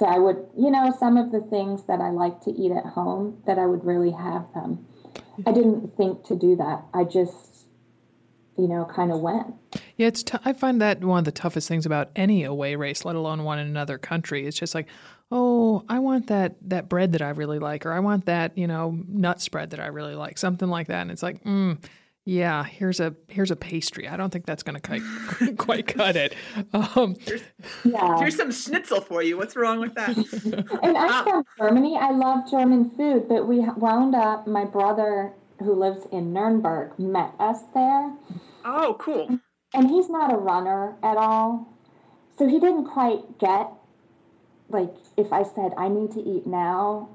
[0.00, 2.86] So I would, you know, some of the things that I like to eat at
[2.86, 4.86] home, that I would really have them.
[5.44, 6.84] I didn't think to do that.
[6.94, 7.66] I just,
[8.56, 9.56] you know, kind of went.
[9.98, 10.22] Yeah, it's.
[10.22, 13.44] T- I find that one of the toughest things about any away race, let alone
[13.44, 14.46] one in another country.
[14.46, 14.86] It's just like,
[15.30, 18.66] oh, I want that that bread that I really like, or I want that you
[18.66, 21.02] know nut spread that I really like, something like that.
[21.02, 21.76] And it's like, mm,
[22.24, 24.06] yeah, here's a here's a pastry.
[24.06, 26.34] I don't think that's going to quite quite cut it.
[26.72, 27.16] Um,
[27.84, 28.18] Yeah.
[28.18, 29.36] Here's some schnitzel for you.
[29.36, 30.16] What's wrong with that?
[30.82, 31.96] And I'm from Germany.
[32.00, 37.32] I love German food, but we wound up, my brother who lives in Nuremberg met
[37.38, 38.12] us there.
[38.64, 39.38] Oh, cool.
[39.74, 41.68] And he's not a runner at all.
[42.38, 43.70] So he didn't quite get,
[44.68, 47.10] like, if I said, I need to eat now,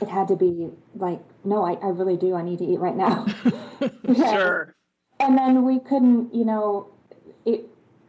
[0.00, 2.34] it had to be like, no, I, I really do.
[2.34, 3.26] I need to eat right now.
[4.14, 4.74] Sure.
[5.20, 6.92] And then we couldn't, you know,
[7.46, 7.64] it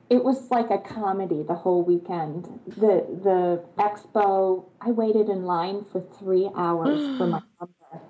[0.09, 2.59] it was like a comedy the whole weekend.
[2.67, 8.05] The the expo, I waited in line for three hours for my number.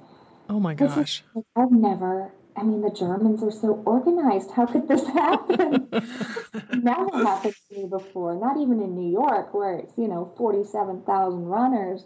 [0.49, 1.23] oh my is gosh.
[1.55, 2.31] I've never.
[2.57, 4.49] I mean, the Germans are so organized.
[4.49, 5.88] How could this happen?
[6.84, 8.36] Never happened to me before.
[8.36, 12.03] Not even in New York, where it's you know forty-seven thousand runners.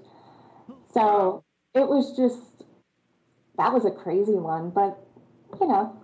[0.94, 1.45] So
[1.76, 2.66] it was just
[3.58, 4.70] that was a crazy one.
[4.70, 4.98] But
[5.60, 5.96] you know,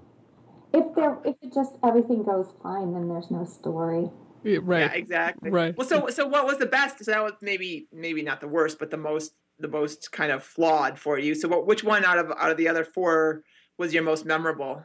[0.74, 4.10] if there if it just everything goes fine, then there's no story.
[4.44, 4.82] Yeah, right.
[4.82, 5.50] Yeah, exactly.
[5.50, 5.76] Right.
[5.78, 7.04] Well, so so what was the best?
[7.04, 10.44] So that was maybe maybe not the worst, but the most the most kind of
[10.44, 11.36] flawed for you.
[11.36, 13.44] So what which one out of out of the other four
[13.78, 14.84] was your most memorable?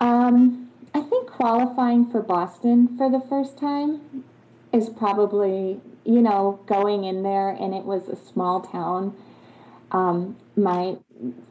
[0.00, 4.24] Um, I think qualifying for Boston for the first time
[4.72, 9.14] is probably, you know, going in there and it was a small town.
[9.92, 10.96] Um, my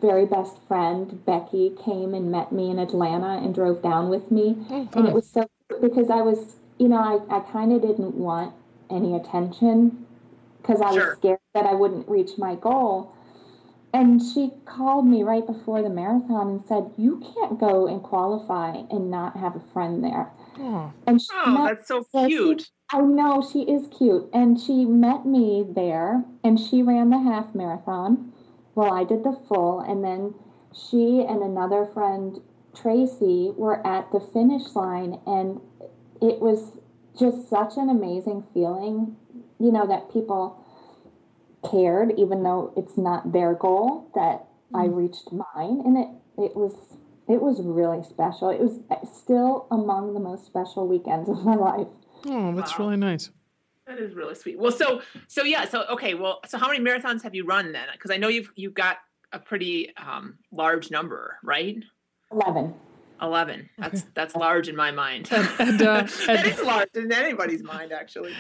[0.01, 4.55] very best friend, Becky, came and met me in Atlanta and drove down with me.
[4.69, 5.47] Oh, And it was so
[5.81, 8.53] because I was, you know, I, I kind of didn't want
[8.89, 10.05] any attention
[10.61, 11.09] because I Sure.
[11.09, 13.13] was scared that I wouldn't reach my goal.
[13.93, 18.83] And she called me right before the marathon and said, You can't go and qualify
[18.91, 20.31] and not have a friend there.
[20.59, 22.71] Oh, And she Oh, met- that's so so she- cute.
[22.91, 24.29] I know she is cute.
[24.33, 28.33] And she met me there and she ran the half marathon
[28.75, 29.79] Well, I did the full.
[29.81, 30.35] And then
[30.73, 32.39] she and another friend,
[32.73, 35.19] Tracy, were at the finish line.
[35.25, 35.59] And
[36.21, 36.79] it was
[37.17, 39.17] just such an amazing feeling,
[39.59, 40.63] you know, that people
[41.69, 44.95] cared, even though it's not their goal, that I mm.
[44.95, 45.81] reached mine.
[45.85, 46.73] And it, it was.
[47.29, 48.49] It was really special.
[48.49, 48.79] It was
[49.15, 51.87] still among the most special weekends of my life.
[52.25, 52.85] oh, that's Wow.
[52.85, 53.29] really nice.
[53.87, 54.57] That is really sweet.
[54.59, 57.87] Well, so so yeah, so okay, well, so how many marathons have you run then?
[57.93, 58.97] Because I know you've you've got
[59.31, 61.77] a pretty um, large number, right?
[62.31, 62.73] 11.
[63.21, 63.69] Eleven.
[63.77, 65.27] That's that's large in my mind.
[65.31, 68.33] And, uh, that and- is large in anybody's mind, actually.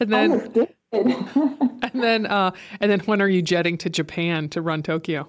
[0.00, 0.76] And then, addicted.
[0.92, 5.28] and then, uh, and then, when are you jetting to Japan to run Tokyo?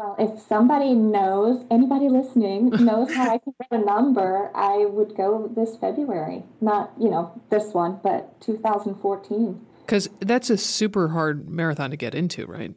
[0.00, 5.14] Well, if somebody knows, anybody listening knows how I can get a number, I would
[5.14, 6.42] go this February.
[6.62, 9.60] Not, you know, this one, but 2014.
[9.84, 12.74] Because that's a super hard marathon to get into, right?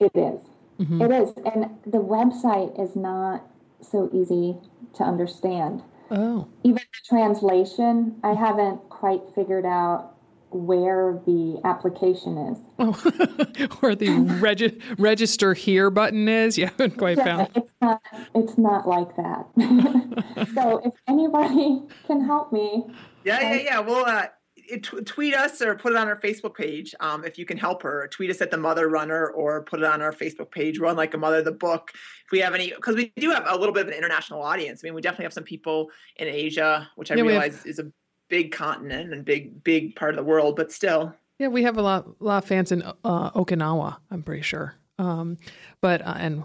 [0.00, 0.40] It is.
[0.80, 1.02] Mm-hmm.
[1.02, 1.34] It is.
[1.44, 3.44] And the website is not
[3.82, 4.56] so easy
[4.94, 5.82] to understand.
[6.10, 10.14] Oh, Even the translation, I haven't quite figured out
[10.50, 12.58] where the application is.
[12.78, 12.92] oh,
[13.80, 16.56] where the regi- register here button is?
[16.56, 17.48] You haven't quite Yeah, found.
[17.56, 18.00] it's not
[18.34, 19.46] it's not like that.
[20.54, 22.84] so if anybody can help me,
[23.24, 23.64] Yeah, yeah, Okay.
[23.64, 23.80] yeah.
[23.80, 24.26] Well, uh,
[24.68, 27.82] t- tweet us or put it on our Facebook page um, if you can help
[27.82, 28.08] her.
[28.12, 30.78] Tweet us at the Mother Runner or put it on our Facebook page.
[30.78, 31.90] Run like a mother, the book.
[31.94, 34.80] If we have any, because we do have a little bit of an international audience.
[34.82, 37.66] I mean, we definitely have some people in Asia, which I Yeah, we have- realize
[37.66, 37.90] is a
[38.28, 41.14] big continent and big, big part of the world, but still.
[41.38, 43.98] Yeah, we have a lot, lot of fans in uh, Okinawa.
[44.10, 44.74] I'm pretty sure.
[44.98, 45.36] Um,
[45.80, 46.42] but uh, and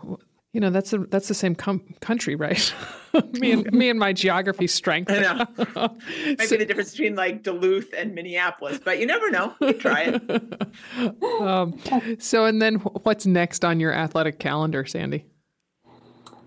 [0.53, 2.73] You know, that's the that's the same com- country, right?
[3.39, 5.09] me and me and my geography strength.
[5.09, 5.45] I know.
[6.37, 9.55] Might so, be the difference between like Duluth and Minneapolis, but you never know.
[9.61, 11.23] You try it.
[11.41, 11.79] um,
[12.19, 15.25] so, and then what's next on your athletic calendar, Sandy?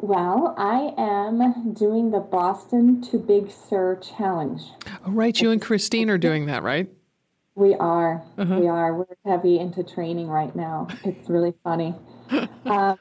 [0.04, 4.60] Well, I am doing the Boston to Big Sur challenge.
[4.86, 5.40] Oh, right.
[5.40, 6.90] You and Christine are doing that, right?
[7.54, 8.22] We are.
[8.36, 8.58] Uh-huh.
[8.60, 8.94] We are.
[8.94, 10.88] We're heavy into training right now.
[11.04, 11.94] It's really funny.
[12.66, 12.98] um,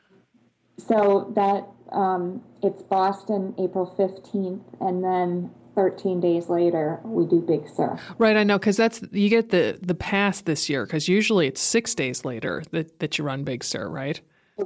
[0.77, 7.67] so that um, it's Boston April 15th, and then 13 days later we do Big
[7.67, 7.99] Sur.
[8.17, 11.59] Right, I know, because that's you get the the pass this year, because usually it's
[11.59, 14.21] six days later that, that you run Big Sur, right?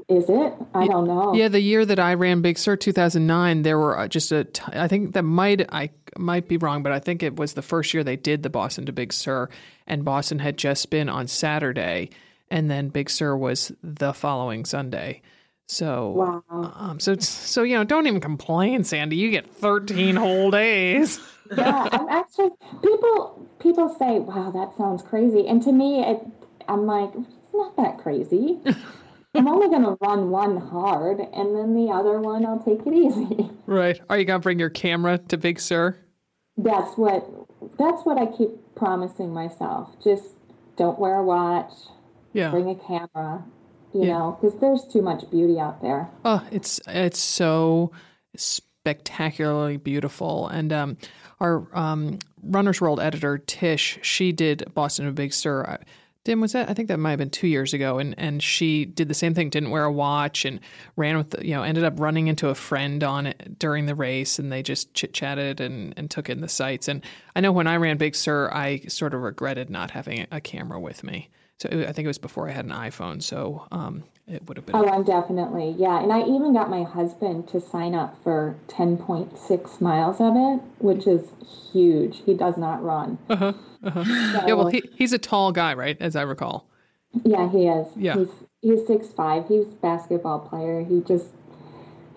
[0.10, 0.54] Is it?
[0.74, 1.34] I don't know.
[1.34, 4.44] Yeah, the year that I ran Big Sur, 2009, there were uh, just a.
[4.44, 7.62] T- I think that might I might be wrong, but I think it was the
[7.62, 9.48] first year they did the Boston to Big Sur,
[9.86, 12.10] and Boston had just been on Saturday,
[12.52, 15.22] and then Big Sur was the following Sunday.
[15.68, 16.10] So,
[16.50, 16.74] wow.
[16.76, 19.16] um, so so you know, don't even complain, Sandy.
[19.16, 21.20] You get 13 whole days.
[21.58, 22.50] yeah, I'm actually
[22.82, 26.26] people people say, "Wow, that sounds crazy," and to me, it,
[26.68, 28.60] I'm like, it's not that crazy.
[29.36, 32.94] I'm only going to run one hard, and then the other one I'll take it
[32.94, 33.52] easy.
[33.68, 34.00] Right?
[34.10, 35.98] Are you going to bring your camera to Big Sur?
[36.56, 37.30] That's what
[37.78, 39.94] that's what I keep promising myself.
[40.02, 40.24] Just
[40.78, 41.74] don't wear a watch.
[42.32, 42.52] Yeah.
[42.52, 43.44] Bring a camera.
[43.94, 44.18] You yeah.
[44.18, 46.10] know, because there's too much beauty out there.
[46.24, 47.92] Oh, it's it's so
[48.38, 50.98] spectacularly beautiful, and um,
[51.42, 55.80] our um, Runner's World editor Tish, she did Boston to Big Sur.
[56.28, 56.70] Dim, was that?
[56.70, 59.34] I think that might have been two years ago, and and she did the same
[59.34, 59.50] thing.
[59.50, 60.60] Didn't wear a watch and
[60.98, 63.96] ran with the, you know ended up running into a friend on it during the
[63.96, 66.90] race, and they just chit chatted and and took in the sights.
[66.90, 67.02] And
[67.34, 70.82] I know when I ran Big Sur, I sort of regretted not having a camera
[70.82, 71.30] with me.
[71.60, 73.22] So I think it was before I had an iPhone.
[73.22, 74.76] So um, it would have been.
[74.76, 79.82] Oh, I'm definitely yeah, and I even got my husband to sign up for 10.6
[79.82, 81.32] miles of it, which is
[81.72, 82.22] huge.
[82.26, 83.18] He does not run.
[83.30, 83.54] Uh-huh.
[83.84, 84.04] Uh-huh.
[84.04, 85.98] So, yeah, well, he, he's a tall guy, right?
[86.00, 86.68] As I recall.
[87.24, 87.88] Yeah, he is.
[87.96, 88.30] Yeah, he's
[88.62, 89.48] he's six five.
[89.48, 90.84] He's a basketball player.
[90.84, 91.30] He just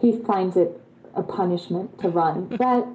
[0.01, 0.81] he finds it
[1.15, 2.87] a punishment to run, but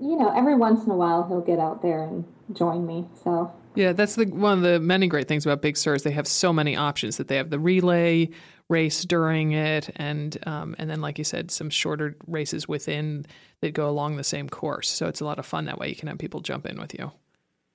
[0.00, 3.06] you know, every once in a while he'll get out there and join me.
[3.24, 6.10] So yeah, that's the one of the many great things about Big Sur is they
[6.10, 8.30] have so many options that they have the relay
[8.68, 13.26] race during it, and um, and then like you said, some shorter races within
[13.60, 14.88] that go along the same course.
[14.88, 15.88] So it's a lot of fun that way.
[15.88, 17.12] You can have people jump in with you.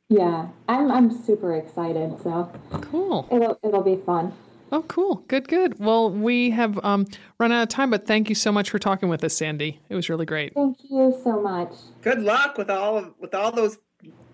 [0.09, 2.17] Yeah, I'm I'm super excited.
[2.21, 3.27] So cool.
[3.31, 4.33] It'll it'll be fun.
[4.71, 5.23] Oh, cool.
[5.29, 5.79] Good, good.
[5.79, 7.07] Well, we have um,
[7.39, 9.79] run out of time, but thank you so much for talking with us, Sandy.
[9.87, 10.53] It was really great.
[10.55, 11.71] Thank you so much.
[12.01, 13.77] Good luck with all of, with all those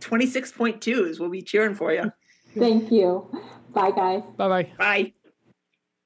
[0.04, 1.20] 26.2s.
[1.20, 2.12] We'll be cheering for you.
[2.58, 3.30] Thank you.
[3.74, 4.24] Bye, guys.
[4.38, 4.74] Bye-bye.
[4.78, 5.14] Bye.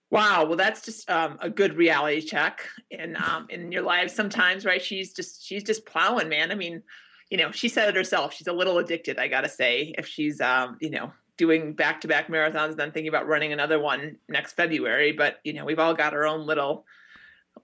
[0.09, 0.45] Wow.
[0.45, 4.09] Well, that's just um, a good reality check in um, in your life.
[4.09, 4.81] Sometimes, right?
[4.81, 6.49] She's just she's just plowing, man.
[6.49, 6.81] I mean,
[7.29, 8.33] you know, she said it herself.
[8.33, 9.93] She's a little addicted, I gotta say.
[9.97, 13.79] If she's, um, you know, doing back to back marathons, then thinking about running another
[13.79, 15.11] one next February.
[15.11, 16.85] But you know, we've all got our own little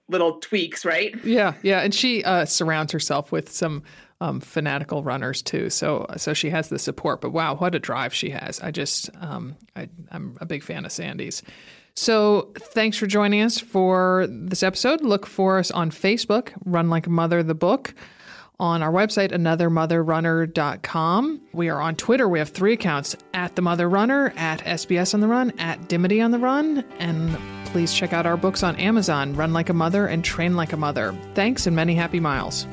[0.08, 1.14] little tweaks, right?
[1.24, 1.80] Yeah, yeah.
[1.80, 3.84] And she uh, surrounds herself with some
[4.20, 5.70] um, fanatical runners too.
[5.70, 7.20] So so she has the support.
[7.20, 8.60] But wow, what a drive she has!
[8.60, 11.42] I just um, I, I'm a big fan of Sandy's.
[11.96, 15.02] So thanks for joining us for this episode.
[15.02, 17.94] Look for us on Facebook, Run Like a Mother, the book
[18.58, 21.40] on our website, anothermotherrunner.com.
[21.52, 22.28] We are on Twitter.
[22.28, 26.20] We have three accounts at the Mother Runner, at SBS on the Run, at Dimity
[26.20, 26.84] on the Run.
[26.98, 27.36] And
[27.66, 30.76] please check out our books on Amazon Run Like a Mother and Train Like a
[30.76, 31.16] Mother.
[31.34, 32.66] Thanks and many happy miles.